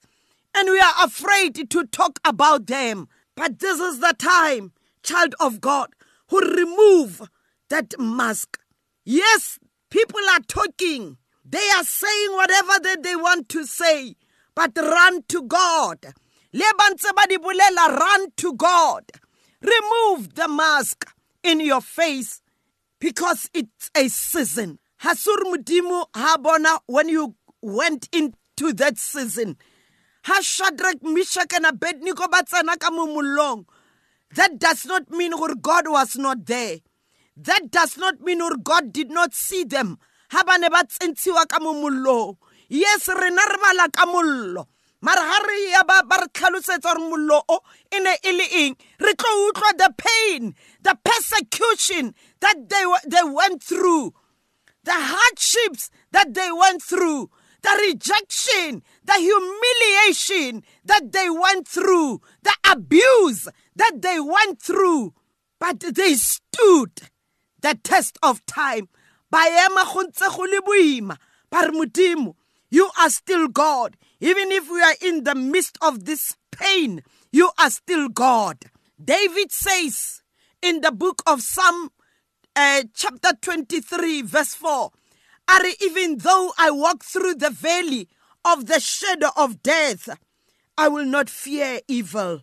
and 0.55 0.69
we 0.69 0.79
are 0.79 0.93
afraid 1.03 1.69
to 1.69 1.85
talk 1.85 2.19
about 2.23 2.67
them. 2.67 3.07
But 3.35 3.59
this 3.59 3.79
is 3.79 3.99
the 3.99 4.13
time 4.17 4.71
child 5.03 5.35
of 5.39 5.61
god 5.61 5.89
who 6.29 6.39
remove 6.39 7.21
that 7.69 7.93
mask 7.99 8.57
yes 9.05 9.59
People 9.93 10.21
are 10.31 10.39
talking. 10.47 11.17
They 11.45 11.69
are 11.77 11.83
saying 11.83 12.31
whatever 12.31 12.79
that 12.81 13.03
they 13.03 13.15
want 13.15 13.47
to 13.49 13.63
say. 13.63 14.15
But 14.55 14.71
run 14.75 15.21
to 15.27 15.43
God. 15.43 15.99
Run 16.51 16.95
to 18.37 18.53
God. 18.55 19.03
Remove 19.61 20.33
the 20.33 20.47
mask 20.49 21.13
in 21.43 21.59
your 21.59 21.79
face 21.81 22.41
because 22.99 23.51
it's 23.53 23.91
a 23.95 24.07
season. 24.07 24.79
Hasur 25.03 25.37
Mudimu 25.43 26.07
Habona, 26.15 26.79
when 26.87 27.07
you 27.09 27.35
went 27.61 28.09
into 28.11 28.73
that 28.73 28.97
season, 28.97 29.57
ha 30.25 30.39
Shadrach, 30.41 31.03
Meshach, 31.03 31.53
and 31.53 31.67
Abednego 31.67 32.25
batsana 32.25 32.79
ka 32.79 32.89
mo 32.89 33.05
That 34.35 34.59
does 34.59 34.85
not 34.85 35.09
mean 35.09 35.33
our 35.33 35.55
God 35.55 35.87
was 35.87 36.15
not 36.17 36.45
there. 36.45 36.79
That 37.37 37.71
does 37.71 37.97
not 37.97 38.21
mean 38.21 38.41
or 38.41 38.55
God 38.57 38.93
did 38.93 39.09
not 39.09 39.33
see 39.33 39.63
them. 39.63 39.97
Ne 40.33 40.69
ka. 41.49 42.37
Yes, 42.69 43.07
re 43.07 43.29
bala 43.29 43.89
ka 43.91 44.05
mollo. 44.05 44.67
mara 45.03 45.19
ha 45.19 45.37
ya 45.71 45.83
ba 45.83 46.01
ba 46.07 46.15
re 46.21 46.27
tlhalosetsa 46.31 46.79
gore 46.81 46.99
mollo 47.09 47.43
o 47.49 47.59
e 47.91 47.97
eng 47.99 48.75
re 49.03 49.13
tlo 49.19 49.29
utlwa 49.49 49.71
the 49.77 49.89
pain 49.97 50.55
the 50.81 50.95
persecution 51.03 52.15
that 52.39 52.55
they, 52.69 52.85
they 53.05 53.23
went 53.23 53.61
through 53.61 54.13
the 54.85 54.95
hardships 54.95 55.91
that 56.11 56.33
they 56.33 56.49
went 56.51 56.81
through 56.81 57.29
the 57.63 57.87
rejection 57.87 58.83
the 59.03 59.13
humiliation 59.13 60.63
that 60.85 61.11
they 61.11 61.29
went 61.29 61.67
through 61.67 62.21
the 62.43 62.53
abuse 62.69 63.47
that 63.75 64.01
they 64.01 64.19
went 64.19 64.61
through. 64.61 65.13
But 65.59 65.79
they 65.79 66.13
stood 66.15 66.91
the 67.61 67.75
test 67.83 68.17
of 68.21 68.45
time. 68.45 68.89
Ba 69.31 69.39
ema 69.47 69.85
go 69.85 70.03
ntse 70.03 71.17
go 71.95 72.35
you 72.69 72.89
are 72.99 73.09
still 73.09 73.47
god. 73.47 73.97
Even 74.19 74.51
if 74.51 74.69
we 74.69 74.81
are 74.81 74.95
in 75.01 75.23
the 75.23 75.35
midst 75.35 75.77
of 75.81 76.05
this 76.05 76.35
pain 76.51 77.01
you 77.31 77.49
are 77.57 77.69
still 77.69 78.09
god. 78.09 78.65
David 79.03 79.51
says 79.51 80.21
in 80.61 80.81
the 80.81 80.91
book 80.91 81.21
of 81.25 81.41
psalm 81.41 81.89
uh, 82.55 82.83
chapter 82.93 83.29
23 83.41 84.21
verse 84.21 84.53
4 84.53 84.91
are 85.49 85.65
even 85.81 86.17
though 86.19 86.53
i 86.57 86.71
walk 86.71 87.03
through 87.03 87.35
the 87.35 87.49
valley 87.49 88.07
of 88.45 88.65
the 88.67 88.79
shadow 88.79 89.29
of 89.37 89.63
death 89.63 90.09
i 90.77 90.87
will 90.87 91.05
not 91.05 91.29
fear 91.29 91.79
evil. 91.87 92.41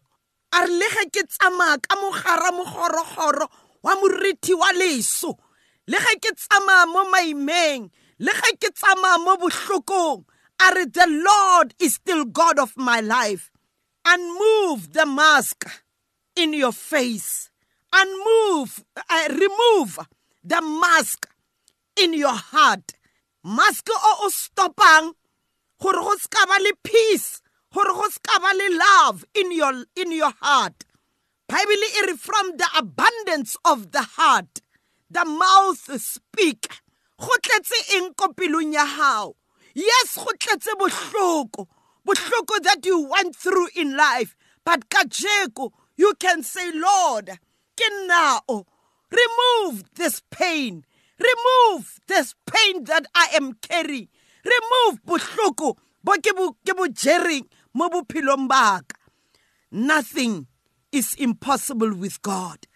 A 0.53 0.67
re 0.67 0.73
le 0.79 0.87
ge 0.91 1.05
ke 1.15 1.23
tsamaya 1.31 1.79
ka 1.83 1.95
mogara 1.95 2.51
mogorogoro 2.51 3.47
wa 3.83 3.95
moriti 3.95 4.55
wa 4.55 4.67
leso 4.75 5.39
le 5.87 5.99
ge 5.99 6.19
ke 6.19 6.35
tsamaya 6.35 6.87
mo 6.91 7.05
maimeng 7.11 7.91
le 8.19 8.33
ge 8.33 8.53
ke 8.59 8.71
tsamaya 8.75 9.19
mo 9.23 9.37
bohlokong 9.37 10.25
a 10.61 10.87
the 10.87 11.07
lord 11.07 11.75
is 11.79 11.95
still 11.95 12.25
god 12.25 12.59
of 12.59 12.77
my 12.77 13.01
life. 13.01 13.51
Unmove 14.05 14.93
the 14.93 15.07
mask 15.07 15.65
in 16.37 16.53
your 16.53 16.73
face. 16.73 17.51
Unmove 17.95 18.83
uh, 18.97 19.29
remove 19.31 19.99
the 20.45 20.61
mask 20.61 21.29
in 22.03 22.15
your 22.15 22.35
heart. 22.35 22.95
Mask 23.45 23.89
o 23.91 24.17
o 24.25 24.29
stopang 24.29 25.13
gore 25.81 26.01
go 26.01 26.17
ska 26.17 26.47
ba 26.47 26.57
le 26.61 26.73
peace 26.83 27.41
gore 27.73 27.93
go 27.93 28.09
ska 28.09 28.41
ba 28.41 28.53
le 28.55 28.69
love 28.77 29.25
in 29.35 29.53
your 29.53 29.85
in 29.97 30.13
your 30.13 30.33
heart. 30.41 30.85
Bible 31.49 32.17
from 32.17 32.57
the 32.57 32.69
abundance 32.77 33.57
of 33.65 33.93
the 33.93 34.03
heart 34.03 34.61
the 35.11 35.25
mouth 35.25 36.01
speak. 36.01 36.69
Go 37.19 37.29
tletse 37.43 37.97
eng 37.97 38.15
ko 38.15 38.33
ya 38.71 38.87
hao? 38.87 39.35
Yes 39.75 40.17
go 40.17 40.31
tletse 40.39 40.73
bohloko 40.79 41.67
bohloko 42.07 42.63
that 42.63 42.85
you 42.85 43.01
went 43.01 43.37
through 43.37 43.69
in 43.75 43.97
life. 43.97 44.37
But 44.65 44.89
kajeko 44.89 45.71
you 45.97 46.15
can 46.19 46.43
say 46.43 46.71
lord 46.73 47.39
ke 47.77 47.89
nao 48.07 48.67
remove 49.11 49.85
this 49.95 50.23
pain 50.31 50.85
remove 51.21 52.01
this 52.09 52.35
pain 52.49 52.85
that 52.85 53.07
i 53.15 53.29
am 53.37 53.53
carrying. 53.61 54.09
Remove 54.45 55.05
bohloko 55.05 55.77
bo 56.03 56.13
ke 56.17 56.33
bo 56.33 56.57
ke 56.65 56.73
bo 56.73 56.89
jereng 56.89 57.45
mo 57.77 57.93
bophelong 57.93 58.49
baka 58.49 58.97
nothing 59.71 60.49
is 60.91 61.15
impossible 61.15 61.93
with 61.95 62.21
god. 62.23 62.67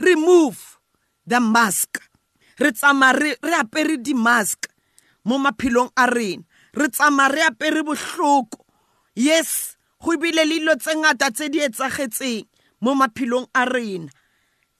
Remove 0.00 0.80
the 1.26 1.38
mask. 1.40 2.00
Re 2.58 2.72
tsamaya 2.72 3.36
re 3.40 3.54
apere 3.56 4.00
di-mask 4.00 4.68
mo 5.24 5.38
maphelong 5.38 5.92
a 5.96 6.08
rena. 6.08 6.44
Re 6.74 6.88
tsamaya 6.88 7.28
re 7.28 7.42
apere 7.46 7.84
bohloko. 7.84 8.64
Yes 9.14 9.76
go 10.00 10.16
bile 10.16 10.48
le 10.48 10.56
dilo 10.56 10.74
tse 10.80 10.96
ngata 10.96 11.28
tse 11.30 11.52
di 11.52 11.60
etsagetseng 11.60 12.48
mo 12.80 12.96
maphelong 12.96 13.46
a 13.52 13.68
rena. 13.68 14.08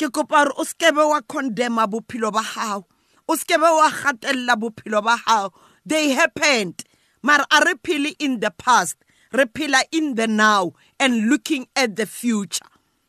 Ke 0.00 0.08
kopa 0.08 0.48
gore 0.48 0.56
o 0.56 0.64
sekebe 0.64 1.04
wa 1.04 1.20
condemna 1.20 1.84
bophelo 1.84 2.32
ba 2.32 2.40
gago 2.40 2.88
o 3.30 3.36
sekebe 3.36 3.62
wa 3.62 3.88
gatelela 3.90 4.56
bophelo 4.56 5.02
ba 5.02 5.16
gago 5.24 5.52
they 5.86 6.10
happened. 6.10 6.82
Mara 7.22 7.46
a 7.50 7.64
re 7.64 7.74
phele 7.74 8.16
in 8.18 8.40
the 8.40 8.50
past 8.50 8.96
re 9.32 9.44
phela 9.44 9.82
in 9.92 10.16
the 10.16 10.26
now 10.26 10.72
and 10.98 11.28
looking 11.30 11.68
at 11.76 11.94
the 11.94 12.06
future. 12.06 12.66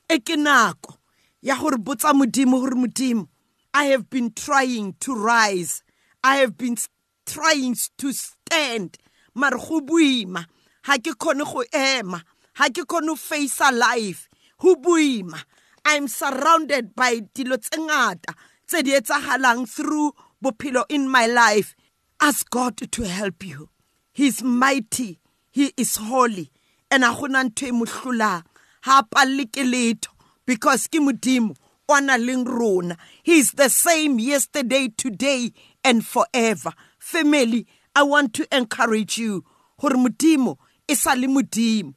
E 0.07 0.19
ke 0.19 0.37
nako 0.37 0.97
ya 1.41 1.55
gore 1.55 1.77
botsa 1.77 2.13
modimo 2.13 2.61
gore 2.61 2.77
modimo 2.77 3.27
i 3.73 3.85
have 3.85 4.11
been 4.11 4.31
trying 4.31 4.93
to 4.99 5.15
rise. 5.15 5.81
I 6.23 6.35
have 6.35 6.55
been 6.55 6.77
trying 7.25 7.75
to 7.97 8.13
stand. 8.13 8.97
Mara 9.33 9.57
go 9.57 9.81
boima. 9.81 10.45
Ha 10.83 10.97
ke 10.97 11.17
khone 11.17 11.51
go 11.51 11.63
ema. 11.73 12.21
Ha 12.55 12.69
ke 12.69 12.85
khone 12.85 13.17
face 13.17 13.59
life. 13.71 14.29
Go 14.59 14.75
boima. 14.75 15.41
I'm 15.83 16.07
surrounded 16.07 16.93
by 16.95 17.21
dilo 17.33 17.57
tse 17.57 17.79
ngata 17.79 18.35
tse 18.71 18.83
di 18.83 18.91
etsagalang 18.95 19.67
through 19.67 20.15
bophelo 20.41 20.85
in 20.87 21.09
my 21.09 21.25
life. 21.27 21.75
Ask 22.21 22.49
god 22.49 22.77
to 22.77 23.03
help 23.03 23.43
you. 23.45 23.67
He 24.13 24.27
is 24.27 24.41
mighty. 24.41 25.19
He 25.51 25.73
is 25.75 25.97
holy. 25.97 26.51
And 26.89 27.03
a 27.03 27.07
gona 27.07 27.43
ntho 27.43 27.67
e 27.67 27.71
mo 27.71 27.85
hlolang 27.85 28.43
ha 28.83 29.03
palle 29.11 29.45
ke 29.51 29.67
letho. 29.67 30.07
Because 30.45 30.87
ke 30.87 31.03
modimo 31.03 31.53
o 31.89 31.99
na 31.99 32.15
leng 32.15 32.47
rona. 32.47 32.95
He 33.23 33.39
is 33.39 33.51
the 33.51 33.67
same 33.67 34.19
yesterday 34.19 34.87
today 34.95 35.51
and 35.83 36.05
forever. 36.05 36.71
Family 36.97 37.67
i 37.93 38.03
want 38.03 38.33
to 38.35 38.47
encourage 38.55 39.17
you. 39.17 39.43
Gore 39.77 39.99
modimo 39.99 40.55
e 40.87 40.95
sa 40.95 41.11
le 41.11 41.27
modimo. 41.27 41.93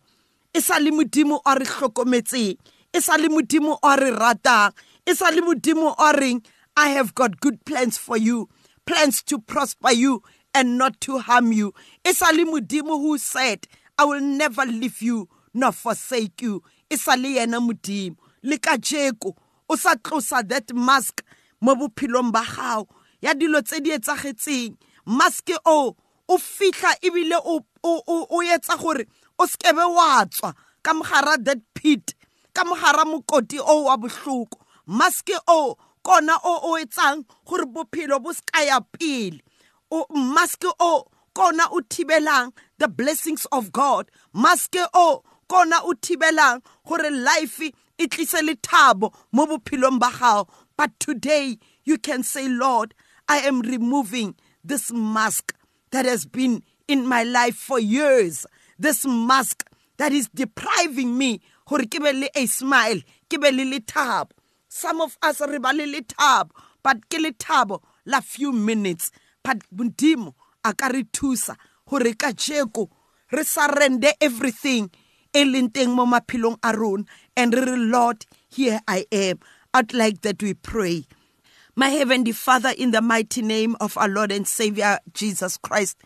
E 0.53 0.59
sa 0.59 0.79
le 0.79 0.91
modimo 0.91 1.39
o 1.47 1.55
re 1.55 1.67
hlokometseng 1.67 2.59
e 2.93 3.01
sa 3.01 3.15
le 3.15 3.29
modimo 3.29 3.79
o 3.81 3.97
re 3.97 4.11
ratang. 4.11 4.75
E 5.07 5.15
sa 5.15 5.31
le 5.31 5.41
modimo 5.41 5.95
o 5.97 6.13
reng 6.13 6.43
i 6.77 6.89
have 6.89 7.15
got 7.15 7.41
good 7.41 7.65
plans 7.65 7.97
for 7.99 8.17
you 8.17 8.49
plans 8.87 9.23
to 9.23 9.39
prosper 9.39 9.93
you 9.93 10.23
and 10.55 10.79
not 10.79 11.01
to 11.01 11.19
harm 11.19 11.53
you. 11.53 11.75
E 12.05 12.13
sa 12.13 12.31
le 12.31 12.45
modimo 12.45 13.01
who 13.01 13.19
said 13.19 13.67
i 13.99 14.05
will 14.05 14.21
never 14.21 14.65
leave 14.65 15.03
you 15.03 15.29
nor 15.53 15.73
forsake 15.73 16.43
you. 16.43 16.63
E 16.91 16.97
sa 16.97 17.15
le 17.15 17.35
yena 17.37 17.61
modimo 17.61 18.17
le 18.43 18.59
ka 18.59 18.77
jeko 18.77 19.35
o 19.69 19.77
sa 19.77 19.95
tlosa 19.95 20.47
that 20.49 20.73
mask 20.75 21.25
mo 21.61 21.75
bophelong 21.75 22.33
ba 22.33 22.45
gago 22.45 22.89
ya 23.21 23.35
dilo 23.35 23.61
tse 23.63 23.81
di 23.81 23.91
etsagetseng. 23.91 24.77
Mask 25.07 25.51
o 25.67 25.97
o 26.29 26.39
fihla 26.39 26.95
ebile 27.03 27.37
o 27.45 27.61
o 27.83 28.43
etsa 28.43 28.79
gore 28.81 29.07
o 29.39 29.47
skebe 29.47 29.85
wa 29.85 30.25
tswa 30.25 30.55
ka 30.83 30.93
mogara 30.93 31.37
that 31.43 31.59
pit 31.75 32.15
ka 32.55 32.65
mogara 32.65 33.05
mokoti 33.05 33.59
o 33.61 33.85
wa 33.85 33.97
bohloko. 33.97 34.61
Mask 34.87 35.31
o 35.49 35.77
kona 36.05 36.37
o 36.45 36.55
o 36.71 36.79
etsang 36.83 37.25
gore 37.47 37.65
bophelo 37.67 38.23
bo 38.23 38.33
ya 38.61 38.81
pele. 38.81 39.41
O 39.91 40.07
mask 40.11 40.65
o 40.81 41.07
kona 41.35 41.65
o 41.73 41.81
thibelang 41.81 42.53
the 42.79 42.89
blessings 42.89 43.47
of 43.47 43.73
god. 43.73 44.11
Mask 44.33 44.77
o 44.95 45.23
kona 45.49 45.81
o 45.83 45.95
thibelang 45.95 46.63
gore 46.87 47.11
life 47.11 47.61
e 47.99 48.07
tlise 48.07 48.41
lethabo 48.43 49.13
mo 49.33 49.47
bophelong 49.47 49.99
ba 49.99 50.11
gago 50.11 50.49
but 50.77 50.91
today 50.99 51.57
you 51.85 51.97
can 51.97 52.25
say 52.25 52.49
lord 52.49 52.93
i 53.29 53.39
am 53.39 53.61
removing 53.61 54.35
this 54.65 54.91
mask 54.91 55.55
that 55.95 56.05
has 56.05 56.27
been 56.27 56.63
in 56.89 57.07
my 57.07 57.23
life 57.23 57.55
for 57.55 57.79
years. 57.79 58.47
This 58.79 59.07
mask 59.07 59.69
that 59.97 60.13
is 60.13 60.29
depriving 60.35 61.17
me 61.17 61.41
gore 61.69 61.87
ke 61.87 62.01
be 62.03 62.13
le 62.13 62.29
a 62.35 62.47
smile 62.47 63.01
ke 63.31 63.41
be 63.41 63.53
le 63.53 63.65
lethabo 63.73 64.33
some 64.75 65.01
of 65.01 65.17
us 65.23 65.41
re 65.41 65.59
ba 65.59 65.71
le 65.73 65.87
lethabo 65.87 66.51
but 66.83 67.09
ke 67.09 67.19
lethabo 67.23 67.81
la 68.07 68.21
few 68.21 68.51
minutes. 68.51 69.13
But 69.45 69.59
modimo 69.73 70.35
a 70.65 70.75
ka 70.75 70.89
re 70.89 71.05
thusa 71.05 71.55
gore 71.89 72.13
ka 72.15 72.33
jeko 72.33 72.89
re 73.31 73.45
surrender 73.45 74.11
everything 74.21 74.91
e 75.33 75.45
leng 75.45 75.71
teng 75.73 75.95
mo 75.95 76.05
maphelong 76.07 76.59
a 76.65 76.77
rona 76.77 77.05
and 77.37 77.55
re 77.55 77.63
re 77.63 77.77
lord 77.77 78.27
here 78.49 78.81
i 78.89 79.07
am. 79.13 79.39
I'd 79.73 79.95
like 79.95 80.23
that 80.23 80.43
we 80.43 80.55
pray. 80.55 81.07
My 81.77 81.89
heavenly 81.91 82.33
father 82.33 82.73
in 82.77 82.91
the 82.91 83.01
mighty 83.01 83.43
name 83.43 83.77
of 83.81 83.97
our 83.97 84.09
lord 84.09 84.33
and 84.33 84.47
savior 84.47 84.99
jesus 85.13 85.57
christ 85.57 85.99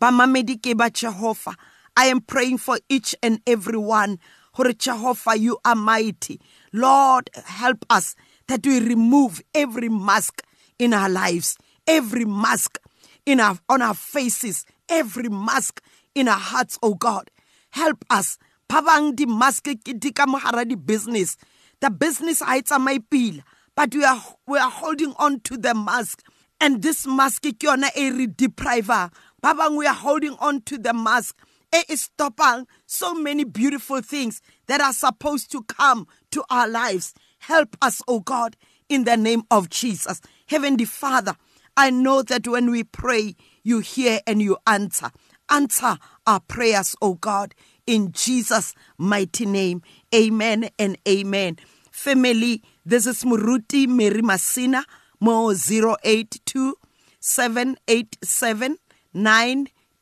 bamamedi 0.00 0.58
ke 0.58 0.76
ba 0.76 0.90
jehovah 0.90 1.54
i 1.96 2.06
am 2.06 2.20
praying 2.20 2.58
for 2.58 2.78
each 2.88 3.14
and 3.22 3.40
every 3.46 3.78
one. 3.78 4.18
Gore 4.56 4.72
jehovah 4.72 5.38
you 5.38 5.56
are 5.64 5.76
mighty 5.76 6.40
lord 6.72 7.30
help 7.44 7.84
us 7.90 8.14
that 8.46 8.66
we 8.66 8.80
remove 8.80 9.42
every 9.54 9.88
mask 9.88 10.42
in 10.78 10.92
our 10.94 11.08
lives 11.08 11.56
every 11.86 12.24
mask 12.24 12.78
in 13.26 13.40
our 13.40 13.58
on 13.68 13.82
our 13.82 13.94
faces 13.94 14.64
every 14.88 15.28
mask 15.28 15.82
in 16.14 16.28
our 16.28 16.38
hearts 16.38 16.78
oh 16.82 16.94
god. 16.94 17.30
Help 17.70 18.04
us. 18.10 18.38
Ba 18.68 18.82
bang 18.82 19.14
di 19.14 19.26
mask 19.26 19.68
di 19.84 20.10
ka 20.12 20.26
di 20.64 20.74
business. 20.74 21.36
The 21.80 21.90
business 21.90 22.40
ha 22.40 22.56
e 22.56 22.62
tsamaye 22.62 22.98
pila 23.08 23.42
but 23.76 23.94
we 23.94 24.04
are 24.04 24.20
we 24.46 24.58
are 24.58 24.70
holding 24.70 25.14
on 25.18 25.40
to 25.40 25.56
the 25.56 25.74
mask. 25.74 26.22
And 26.60 26.82
this 26.82 27.06
mask 27.06 27.42
ke 27.42 27.54
yona 27.58 27.88
e 27.96 28.10
re 28.10 28.26
depriver 28.26 29.10
Babang, 29.40 29.76
we 29.76 29.86
are 29.86 29.94
holding 29.94 30.34
on 30.40 30.62
to 30.62 30.76
the 30.78 30.92
mask 30.92 31.38
e 31.74 31.96
stopping 31.96 32.66
so 32.86 33.14
many 33.14 33.44
beautiful 33.44 34.00
things 34.00 34.40
that 34.66 34.80
are 34.80 34.92
supposed 34.92 35.50
to 35.52 35.62
come 35.64 36.06
to 36.30 36.42
our 36.50 36.68
lives. 36.68 37.14
Help 37.40 37.76
us 37.82 38.02
oh 38.08 38.20
god 38.20 38.56
in 38.88 39.04
the 39.04 39.16
name 39.16 39.42
of 39.50 39.68
jesus. 39.68 40.20
Heavenly 40.46 40.84
father 40.84 41.36
i 41.76 41.90
know 41.90 42.22
that 42.22 42.48
when 42.48 42.70
we 42.70 42.84
pray 42.84 43.34
you 43.62 43.80
hear 43.80 44.20
and 44.26 44.40
you 44.40 44.56
answer. 44.66 45.10
Answer 45.50 45.98
our 46.26 46.40
prayers 46.40 46.96
oh 47.02 47.14
god 47.14 47.54
in 47.86 48.12
jesus 48.12 48.74
mighty 48.96 49.46
name. 49.46 49.82
Amen 50.14 50.70
and 50.78 50.96
amen. 51.06 51.58
Family 51.90 52.62
this 52.86 53.06
is 53.06 53.24
muruti 53.24 53.86
mary 53.86 54.22
masina 54.22 54.84
mo 55.20 55.52
082 55.52 56.74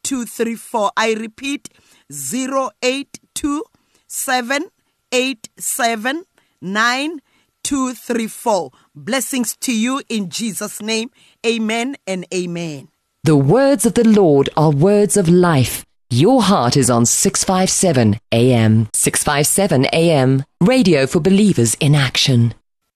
787 0.06 0.08
9234 0.50 0.90
i 0.96 1.12
repeat 1.14 1.68
082 2.10 3.64
787 4.06 6.24
9234 6.60 8.70
blessings 8.94 9.56
to 9.56 9.72
you 9.72 10.02
in 10.08 10.28
jesus 10.30 10.80
name 10.82 11.10
amen 11.46 11.96
and 12.06 12.24
amen 12.32 12.88
The 13.24 13.36
words 13.36 13.84
of 13.86 13.94
the 13.94 14.06
Lord 14.06 14.48
are 14.56 14.70
words 14.70 15.16
of 15.16 15.28
life. 15.28 15.84
Your 16.10 16.42
heart 16.42 16.76
is 16.76 16.88
on 16.88 17.06
657 17.06 18.20
AM. 18.30 18.88
657 18.92 19.86
AM. 19.92 20.44
Radio 20.60 21.08
for 21.08 21.18
believers 21.18 21.74
in 21.80 21.96
action. 21.96 22.54